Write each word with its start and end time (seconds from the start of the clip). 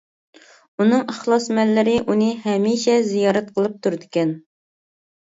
ئۇنىڭ 0.83 1.01
ئىخلاسمەنلىرى 1.11 1.93
ئۇنى 2.13 2.29
ھەمىشە 2.45 2.95
زىيارەت 3.09 3.51
قىلىپ 3.59 3.75
تۇرىدىكەن. 3.85 4.33